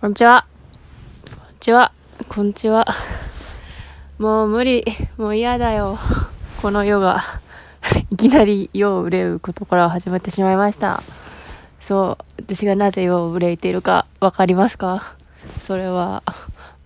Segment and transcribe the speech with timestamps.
[0.00, 0.46] こんにちは。
[1.26, 1.92] こんにちは。
[2.26, 2.86] こんにちは。
[4.18, 4.82] もう無理。
[5.18, 5.98] もう嫌だよ。
[6.62, 7.22] この世が。
[8.10, 11.02] いきなり世を憂うことから始まってしまいました。
[11.82, 12.24] そう。
[12.38, 15.16] 私がなぜ世を憂いているかわかりますか？
[15.60, 16.22] それは、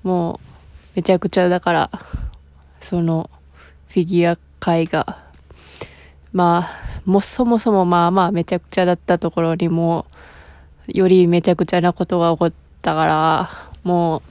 [0.03, 1.91] もう、めちゃくちゃだから、
[2.81, 3.31] その、
[3.91, 5.19] フィギュア界が、
[6.33, 10.05] まあ、もうそもそもまあまあめちゃくちゃだったところにも、
[10.89, 13.51] よりめちゃくちゃなことが起こってたから、
[13.83, 14.23] も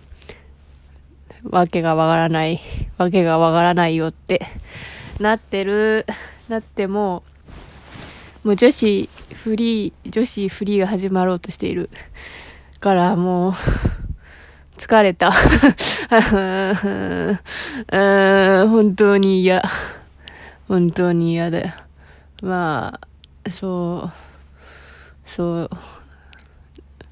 [1.44, 2.62] う、わけがわからない、
[2.98, 4.46] わけがわからないよって、
[5.20, 6.06] なってる、
[6.48, 7.24] なっても、
[8.44, 11.90] もう女子フリー、女子フリーが始まろうとしている。
[12.80, 13.54] からもう、
[14.78, 15.32] 疲れた。
[17.90, 19.64] 本当に嫌。
[20.68, 21.72] 本当に嫌だよ。
[22.44, 23.00] ま
[23.46, 24.12] あ、そ
[25.26, 25.70] う、そう、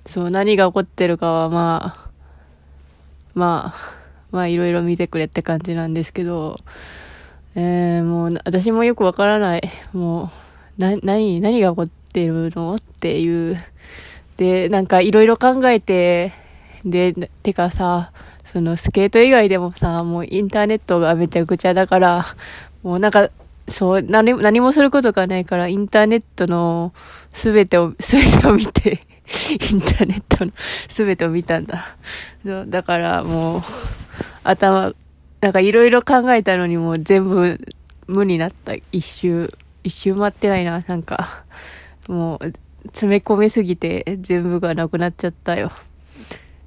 [0.05, 2.09] そう、何が起こってるかはまあ、
[3.33, 4.01] まあ、
[4.31, 6.59] まあいろいろ見てくれって感じなんですけど、
[7.55, 9.71] えー、もう私もよくわからない。
[9.93, 10.31] も
[10.77, 12.75] う、な、何、何が起こってるの？
[12.75, 13.57] っていう。
[14.37, 16.33] で、なんかいろいろ考えて、
[16.85, 17.13] で、
[17.43, 18.11] てかさ、
[18.45, 22.25] そのスケート以外でもさ、もうインターネットがめちゃくちゃだから、
[22.83, 23.29] もうなんか、
[23.67, 26.93] そう、何も、何もすることがないから、インターネットの
[27.33, 29.01] すべてを、 すべてを見て、
[29.51, 30.51] インターネットの
[30.89, 31.95] すべてを見たんだ。
[32.67, 33.61] だからもう、
[34.43, 34.93] 頭、
[35.39, 37.59] なんかいろいろ考えたのにもう全部
[38.07, 38.73] 無になった。
[38.91, 41.43] 一周、一周回ってないな、なんか。
[42.07, 42.53] もう、
[42.87, 45.71] 詰め込みすぎて全部がなくなっちゃったよ。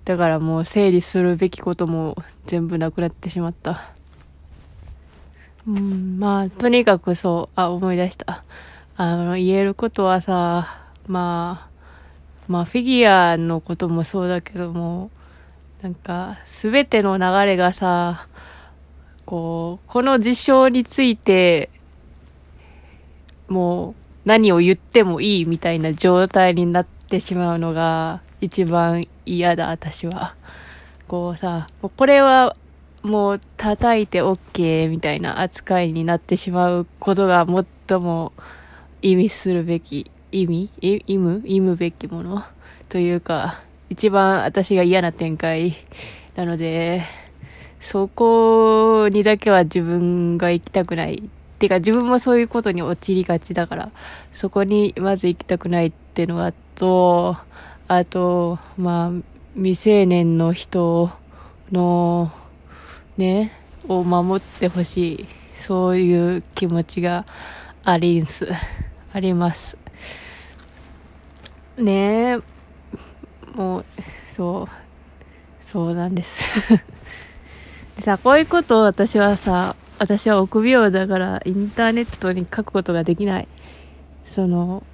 [0.04, 3.90] だからもう整理するべきことも全部なくなってしまった。
[5.66, 8.44] うん、まあ、とにかくそう、あ、思い出した。
[8.96, 11.73] あの、言えることはさ、まあ、
[12.48, 15.10] まあ、フィギュアのこともそうだけども、
[15.82, 18.26] なんか、すべての流れがさ、
[19.24, 21.70] こう、この事象について、
[23.48, 23.94] もう、
[24.24, 30.34] 何を言ってもいいみたいな状態になってしまうのが、一番嫌だ、私は。
[31.08, 31.66] こうさ、
[31.96, 32.56] これは
[33.02, 37.46] もう叩いて OK みたいな扱いになってしまうことが
[37.88, 38.32] 最も
[39.02, 40.70] 意味するべき、意味？
[40.80, 41.42] い意味？
[41.44, 42.42] 意味べきもの？
[42.88, 45.76] というか、一番私が嫌な展開
[46.34, 47.04] なので、
[47.80, 51.30] そこにだけは自分が行きたくない。
[51.60, 53.90] てか自分もそういうことに陥りがちだから、
[54.32, 57.36] そこにまず行きたくないっていうのはと、
[57.86, 59.22] あと、まあ、
[59.54, 61.10] 未成年の人
[61.70, 62.32] の、
[63.16, 63.52] ね、
[63.86, 65.26] を守ってほしい。
[65.52, 67.24] そういう気持ちが
[67.84, 68.48] ありんす。
[69.12, 69.83] あります。
[71.78, 72.38] ねえ、
[73.56, 73.84] もう、
[74.30, 76.72] そう、そうなんです。
[77.96, 83.48] でさ、こういうことを私はさ、私は臆病だからインターネットに書くことができない。
[84.24, 84.84] その、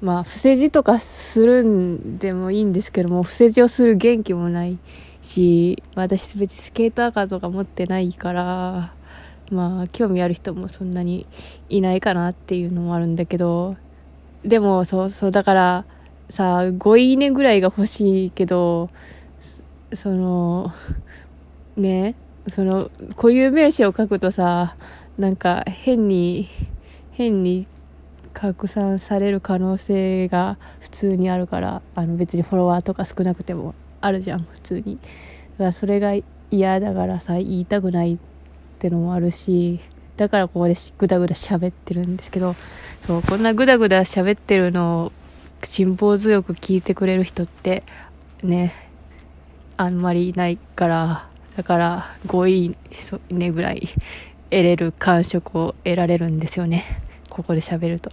[0.00, 4.78] まあ、伏せ字とかするんでもいいんですけども、伏せ字をする元気もない
[5.22, 8.92] し、私別にスケートアカーとか持ってないから、
[9.50, 11.26] まあ、興味ある人もそんなに
[11.68, 13.76] いないかなっていうのもあるんだけど、
[14.44, 15.84] でも、そう、そう、だから、
[16.30, 18.90] さ、5いいねぐらいが欲しいけど、
[19.92, 20.72] その、
[21.76, 22.14] ね、
[22.48, 24.76] その、固有名詞を書くとさ、
[25.18, 26.48] なんか変に、
[27.12, 27.66] 変に
[28.32, 34.96] 拡散される可能性が普通にあるから、あの別にフォロワーとか少なくてもあるじゃん、普通に。
[34.96, 36.14] だからそれが
[36.50, 38.18] 嫌だからさ、言いたくないっ
[38.78, 39.80] てのもあるし、
[40.16, 42.54] だからここでぐだぐだ喋ってるんですけど、
[43.06, 45.12] そう、こんなぐだぐだ喋ってるのを
[45.66, 47.82] 辛抱強く聞いてくれる人って、
[48.42, 48.74] ね、
[49.76, 52.76] あんまりいないから、だから5いい
[53.34, 53.88] ねぐらい
[54.50, 57.02] 得れる感触を得られるんですよね。
[57.28, 58.10] ここで喋ると。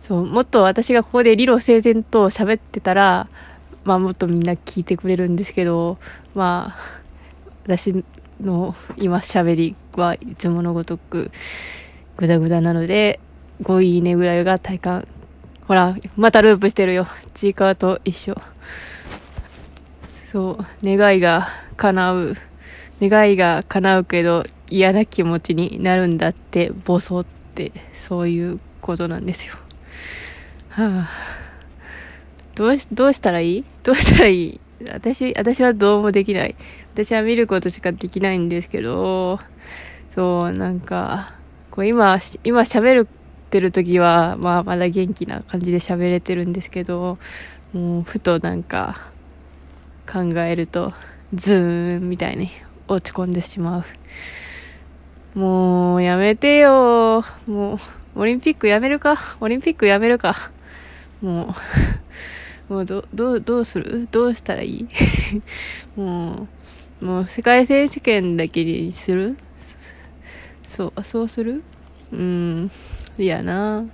[0.00, 3.28] そう、もっと私がここで理路整然と喋ってたら、
[3.84, 5.98] まあもっとみんな聞いてくれるんですけど、
[6.34, 7.00] まあ、
[7.64, 8.04] 私
[8.40, 11.30] の今喋りはいつものごとく
[12.16, 13.18] グダグダなので、
[13.62, 15.04] 5いいねぐらいが体感。
[15.66, 17.06] ほら、またループしてるよ。
[17.32, 18.36] ちいかわと一緒。
[20.30, 22.36] そう、願いが叶う。
[23.00, 29.54] 願いが叶うけど嫌な気持ちになるんだって、ボソって、そういうことなんですよ。
[30.70, 31.10] はあ、
[32.54, 33.64] どうし、どうしたらいい？
[33.82, 34.60] どうしたらいい？
[34.86, 36.54] 私、私はどうもできない。
[36.92, 39.40] 私は見ることしかできないんですけど、
[40.14, 41.34] そう、なんか、
[41.70, 43.08] こう今、今喋る
[43.54, 47.18] ってる時は、まあまだ元気な感じで喋れてるんですけど、
[47.72, 49.12] もうふとなんか、
[50.10, 50.92] 考えると、
[51.32, 52.50] ズーンみたいに
[52.88, 53.84] 落ち込んでしま
[55.36, 55.38] う。
[55.38, 57.22] もう、やめてよ。
[57.46, 57.78] もう、
[58.16, 59.36] オリンピックやめるか。
[59.38, 60.50] オリンピックやめるか。
[61.22, 61.54] も
[62.68, 64.08] う、 もうど、どう、どうする？
[64.10, 64.88] どうしたらいい？
[65.94, 66.48] も
[67.00, 69.36] う、もう世界選手権だけにする？
[70.64, 71.62] そう、そうする？
[72.12, 72.70] うん、
[73.16, 73.84] いやな。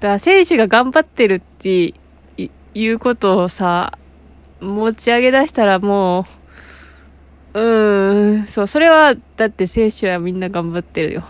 [0.00, 1.94] だから選手が頑張ってるって
[2.74, 3.96] いうことをさ、
[4.60, 6.26] 持ち上げ出したらも
[7.54, 11.24] う、うーん、そう、それは、だって選手はみんな頑張ってるよ。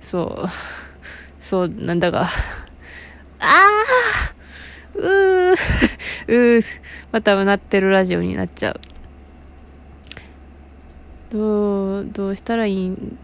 [0.00, 0.48] そう、
[1.40, 2.26] そうなんだが、あ
[3.40, 3.68] あ
[4.94, 5.52] うー、
[6.26, 6.64] うー、
[7.12, 8.80] またうなってるラジオになっちゃう。
[11.30, 13.18] どう、どうしたらいいん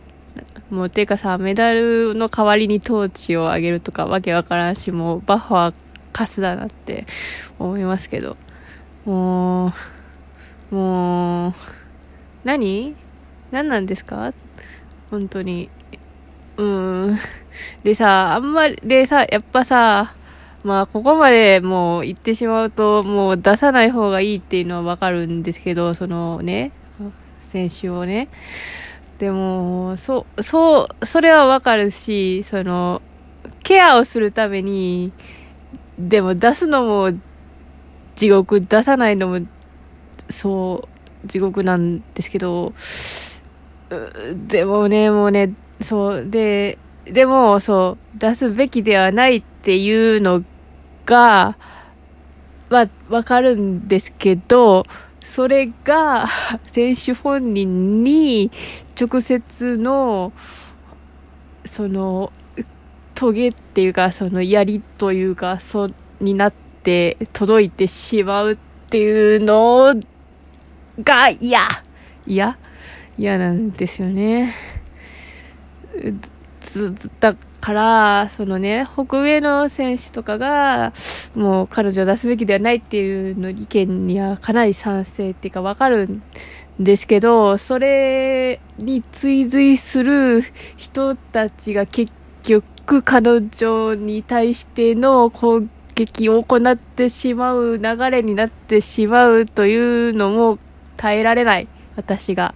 [0.70, 5.74] もう、ていうかさ、メダルの代わりにトーチをあげるとかわけわからんし、もう、バッファー
[6.12, 7.06] カスだなって
[7.58, 8.36] 思いますけど。
[9.04, 9.72] も
[10.72, 11.54] う、もう、
[12.44, 12.96] 何？
[13.50, 14.32] 何なんですか？
[15.10, 15.70] 本当に。
[16.56, 17.18] うん。
[17.82, 20.14] でさ、あんまり、でさ、やっぱさ、
[20.64, 26.72] まあ、ここまでもう言ってしまうと、もう出さない方がいいっていうのはわかるんですけど、そのね、
[27.38, 28.28] 選手をね。
[29.24, 33.00] でも、そう、そう、それはわかるし、その、
[33.62, 35.14] ケアをするために、
[35.98, 37.10] でも出すのも
[38.16, 39.46] 地獄、出さないのも、
[40.28, 40.86] そ
[41.24, 42.74] う、地獄なんですけど、
[44.46, 46.76] でもね、もうね、そう、で、
[47.06, 50.44] でも、そう、出すべきではないっていうの
[51.06, 51.56] が、
[52.68, 54.84] は、わかるんですけど、
[55.24, 56.26] それが、
[56.66, 58.50] 選手本人に
[59.00, 60.34] 直接の、
[61.64, 62.30] その、
[63.14, 68.56] トゲっていうか、その槍というか、そう、になって届いてしまうっ
[68.90, 69.94] ていうの
[71.02, 71.58] が嫌
[72.26, 72.58] 嫌
[73.16, 74.54] 嫌なんですよね。
[77.20, 80.92] だから、そのね、北米の選手とかが、
[81.34, 86.22] もう彼女を出すべきではないっていうの意見にはかなり賛成っていうかわかるん
[86.78, 90.42] ですけど、それに追随する
[90.76, 92.12] 人たちが結
[92.42, 99.76] 局彼女に対しての攻撃を行ってしまう流れになってしまうとい
[100.10, 100.58] うのも
[100.96, 101.68] 耐えられない。
[101.96, 102.54] 私が。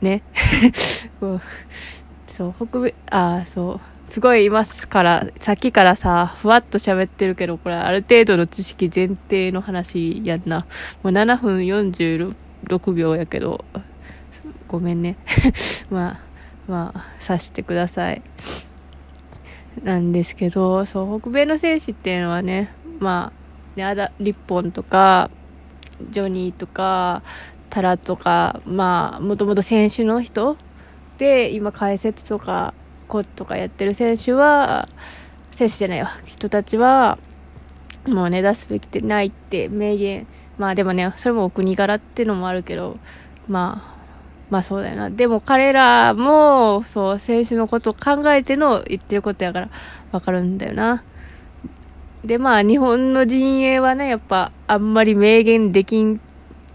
[0.00, 0.22] ね。
[2.38, 4.10] そう、北米、あ、そう。
[4.10, 10.60] すごいいますから、さっきからさ、ふわっと喋ってるけど、これある程度の知識前提の話やんな。
[11.02, 13.64] もう7分46秒やけど、
[14.68, 15.16] ごめんね。
[15.90, 16.20] まあ、
[16.68, 18.22] まあ、さしてください。
[19.82, 23.32] なんですけど、そう、北米の選手っていうのはね、ま
[23.74, 25.28] あ、ね、アダ、リッポンとか、
[26.08, 27.22] ジョニーとか、
[27.68, 30.56] タラとか、まあ、もともと選手の人
[31.18, 32.72] で、今解説とか、
[33.08, 34.88] コとかやってる選手は、
[35.50, 37.18] 選手じゃないわ、人たちは、
[38.06, 40.26] もうね、出すべきでないって明言。
[40.56, 42.98] まあでもね、それもお国柄っていうのもあるけど、
[43.48, 43.98] まあ、
[44.50, 45.10] まあそうだよな。
[45.10, 49.70] でも彼らも、そう、選手のことを考えての言ってることやから
[50.12, 51.02] わかるんだよな。
[52.24, 56.20] で、まあ日本の陣営はね、やっぱあんまり明言できん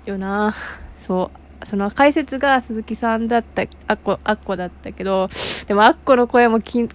[0.06, 0.54] よな。
[1.00, 1.43] そう。
[1.66, 5.30] その解説が鈴木さんだった、あっこ、あっこだったけど、
[5.68, 6.88] でもあっこの声もき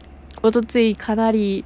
[0.43, 1.65] おとついかなり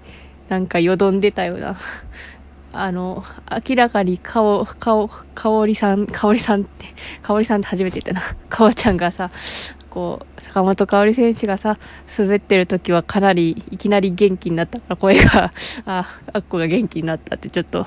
[0.49, 1.77] なんかよどんでたような。
[2.75, 3.23] あの、
[3.69, 6.87] 明らかに顔、顔、かおりさん、かおりさんって、
[7.23, 8.37] かおりさんって初めて言ったな。
[8.49, 9.31] かおちゃんがさ、
[9.91, 11.79] こう、坂本香織選手がさ、
[12.19, 15.53] 滑ってる時はかなり、いきなり元気になったから、声が、
[15.85, 17.87] あ、あっこが元気になったってちょっと、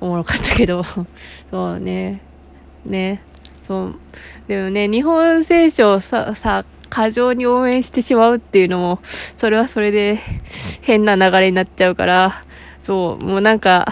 [0.00, 0.82] おもろかったけど、
[1.50, 2.22] そうね、
[2.84, 3.22] ね、
[3.66, 3.94] そう、
[4.46, 10.18] でもね、日本選手をさ、さ、過剰に応援してしまうっていうのも、それはそれで
[10.82, 12.42] 変な流れになっちゃうから、
[12.78, 13.86] そう、もうなんか、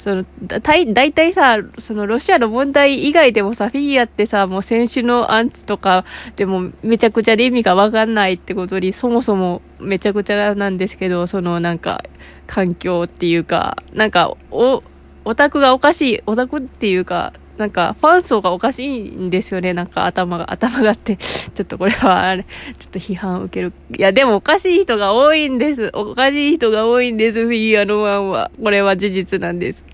[0.00, 6.04] その、だ、大体さ、そのロシアの問題以外でもさ、フィギュアってさ、もう選手のアンチとか
[6.36, 12.04] でもめちゃくちゃで意味がわかんないってことに、そもそもめちゃくちゃなんですけど、そのなんか、
[12.46, 14.82] 環境っていうか、なんか、お、
[15.24, 19.72] オタクがおかしい、オタクっていうか、なんか、ファン層がおかしいんですよね。
[19.72, 21.16] なんか、頭が、頭があって。
[21.16, 23.72] ちょっとこれは、あれ、ちょっと批判を受ける。
[23.96, 25.90] いや、でもおかしい人が多いんです。
[25.94, 27.44] おかしい人が多いんです。
[27.44, 28.50] フィギュアのワンは。
[28.62, 29.84] これは事実なんです。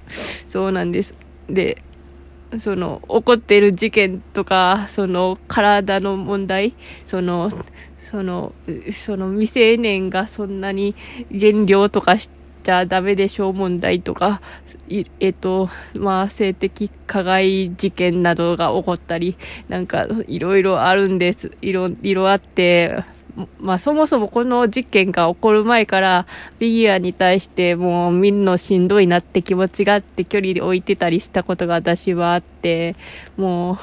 [0.49, 1.15] そうなんです。
[1.49, 1.83] で、
[2.59, 6.75] その、起こっている事件とか、その、体の問題、
[7.07, 7.49] その、
[8.11, 8.53] その、
[8.91, 10.95] その未成年がそんなに
[11.31, 14.41] 減量とかしてちゃダメでしょう問題とか、
[15.21, 19.37] えっと、まあ、性的加害事件などが起こったり、
[19.69, 21.51] なんか、いろいろあるんです。
[21.61, 23.05] いろ、いろあって、
[23.59, 26.27] まあ、そもそもこの事件が起こる前から、
[26.59, 32.97] フィギュアに対してもう見るのしんどいなって気持ちがあって距離で置いてたりしたことが私はあって、
[33.37, 33.77] もう、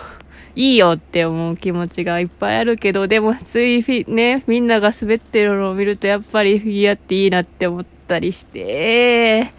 [0.55, 9.53] いいよって思う気持ちがいっぱいあるけど、でもつい、ね、みんなが滑ってるのを見るとやっぱりフィギュアっていいなって思ったりして、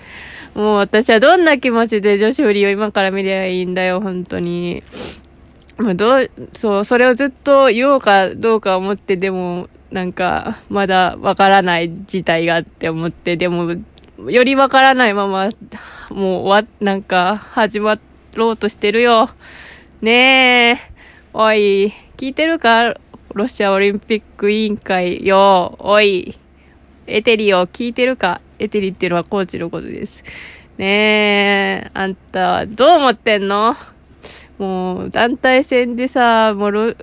[0.54, 4.82] もう私はどんな気持ちで女子振りを今から見ればいいんだよ、本当に。
[5.78, 13.76] もうどう、そう、それをずっと言おうかどうか思って、でも、なんか、まだわからない事態がって思って、でも、
[14.28, 15.48] よりわからないまま、
[16.10, 17.98] もうわ、なんか、始ま
[18.34, 19.30] ろうとしてるよ。
[20.02, 20.78] ねえ。
[21.34, 22.94] おい、聞いてるか？
[23.34, 25.76] ロシアオリンピック委員会よ。
[25.78, 26.38] おい。
[27.06, 28.40] エテリを聞いてるか？
[28.58, 30.24] エテリっていうのはコーチのことです。
[30.78, 33.76] ねえ、あんた、どう思ってんの？
[34.56, 36.96] もう、団体戦でさ、もう、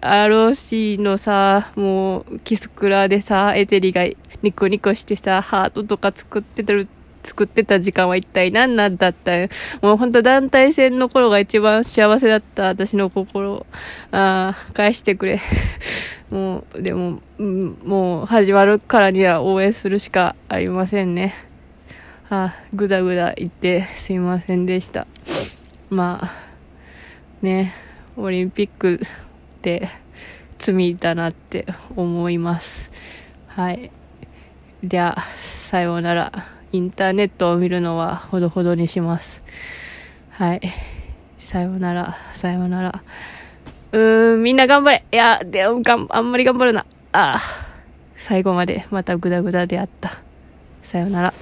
[0.00, 4.04] ROC のさ、もう、キスクラでさ、エテリが
[4.42, 6.88] ニコニコしてさ、ハートとか作ってる、
[7.24, 9.32] 作ってた時間は一体何なんだった？
[9.80, 13.66] もうほんと団体戦の頃が一番幸せだった私の心。
[14.12, 15.40] ああ、返してくれ。
[16.30, 21.34] もう、でも、もう始まるからには応援するしかありませんね。
[22.30, 25.06] ああ、ぐだぐだ言ってすいませんでした。
[25.90, 26.32] まあ、
[27.42, 27.74] ね、
[28.16, 29.88] オリンピックって
[30.58, 32.90] 罪だなって思います。
[33.46, 33.90] はい。
[34.82, 36.53] じゃあ、さようなら。
[36.74, 39.44] インターネットを見るのはほどほどにします。
[40.30, 40.60] はい。
[41.38, 43.02] さようなら、さようなら。
[43.92, 45.04] うーん、みんな頑張れ。
[45.12, 46.84] いや、でも、がん、あんまり頑張るな。
[47.12, 47.40] ああ。
[48.16, 50.18] 最後までまたグダグダであった。
[50.82, 51.34] さようなら。